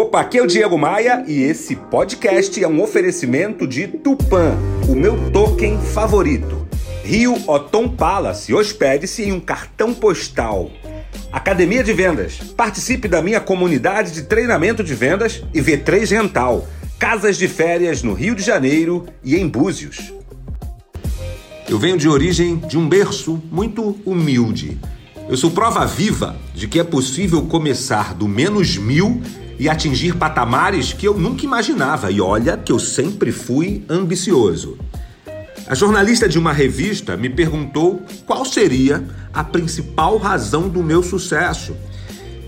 Opa, 0.00 0.22
aqui 0.22 0.38
é 0.38 0.42
o 0.42 0.46
Diego 0.46 0.78
Maia 0.78 1.22
e 1.28 1.42
esse 1.42 1.76
podcast 1.76 2.64
é 2.64 2.66
um 2.66 2.80
oferecimento 2.80 3.66
de 3.66 3.86
Tupan, 3.86 4.56
o 4.88 4.94
meu 4.94 5.30
token 5.30 5.78
favorito. 5.78 6.66
Rio 7.04 7.36
Otom 7.46 7.86
Palace, 7.86 8.54
hospede-se 8.54 9.24
em 9.24 9.32
um 9.32 9.38
cartão 9.38 9.92
postal. 9.92 10.70
Academia 11.30 11.84
de 11.84 11.92
Vendas, 11.92 12.38
participe 12.56 13.08
da 13.08 13.20
minha 13.20 13.42
comunidade 13.42 14.12
de 14.12 14.22
treinamento 14.22 14.82
de 14.82 14.94
vendas 14.94 15.44
e 15.52 15.60
V3 15.60 16.12
Rental, 16.12 16.66
casas 16.98 17.36
de 17.36 17.46
férias 17.46 18.02
no 18.02 18.14
Rio 18.14 18.34
de 18.34 18.42
Janeiro 18.42 19.04
e 19.22 19.36
em 19.36 19.46
Búzios. 19.46 20.14
Eu 21.68 21.78
venho 21.78 21.98
de 21.98 22.08
origem 22.08 22.56
de 22.56 22.78
um 22.78 22.88
berço 22.88 23.38
muito 23.52 24.00
humilde. 24.06 24.80
Eu 25.28 25.36
sou 25.36 25.50
prova 25.50 25.84
viva 25.84 26.36
de 26.54 26.66
que 26.66 26.80
é 26.80 26.84
possível 26.84 27.42
começar 27.42 28.14
do 28.14 28.26
menos 28.26 28.78
mil 28.78 29.20
e 29.60 29.68
atingir 29.68 30.16
patamares 30.16 30.94
que 30.94 31.06
eu 31.06 31.12
nunca 31.12 31.44
imaginava. 31.44 32.10
E 32.10 32.18
olha 32.18 32.56
que 32.56 32.72
eu 32.72 32.78
sempre 32.78 33.30
fui 33.30 33.84
ambicioso. 33.90 34.78
A 35.66 35.74
jornalista 35.74 36.26
de 36.26 36.38
uma 36.38 36.50
revista 36.50 37.14
me 37.14 37.28
perguntou 37.28 38.02
qual 38.24 38.42
seria 38.46 39.04
a 39.34 39.44
principal 39.44 40.16
razão 40.16 40.66
do 40.66 40.82
meu 40.82 41.02
sucesso. 41.02 41.76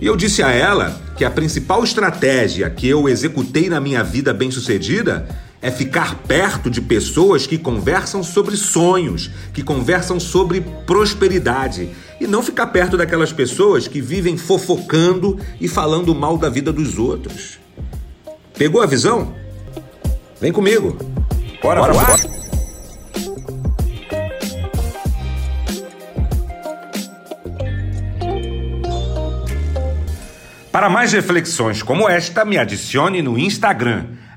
E 0.01 0.06
eu 0.06 0.17
disse 0.17 0.43
a 0.43 0.51
ela 0.53 0.98
que 1.15 1.23
a 1.23 1.30
principal 1.30 1.84
estratégia 1.84 2.70
que 2.70 2.89
eu 2.89 3.06
executei 3.06 3.69
na 3.69 3.79
minha 3.79 4.03
vida 4.03 4.33
bem-sucedida 4.33 5.29
é 5.62 5.71
ficar 5.71 6.16
perto 6.16 6.69
de 6.69 6.80
pessoas 6.80 7.47
que 7.47 7.57
conversam 7.57 8.20
sobre 8.23 8.57
sonhos, 8.57 9.30
que 9.55 9.62
conversam 9.62 10.19
sobre 10.19 10.61
prosperidade 10.84 11.89
e 12.20 12.27
não 12.27 12.43
ficar 12.43 12.66
perto 12.66 12.97
daquelas 12.97 13.33
pessoas 13.33 13.87
que 13.87 14.01
vivem 14.01 14.37
fofocando 14.37 15.39
e 15.61 15.69
falando 15.69 16.12
mal 16.12 16.37
da 16.37 16.51
vida 16.51 16.73
dos 16.73 16.98
outros. 16.98 17.61
Pegou 18.59 18.83
a 18.83 18.87
visão? 18.87 19.34
Vem 20.41 20.53
comigo. 20.53 20.98
Bora, 21.62 21.81
bora 21.81 21.92
voar? 21.92 22.06
Bora. 22.06 22.42
Para 30.72 30.89
mais 30.89 31.12
reflexões 31.12 31.83
como 31.83 32.09
esta, 32.09 32.44
me 32.44 32.59
adicione 32.59 33.22
no 33.22 33.39
Instagram 33.39 34.06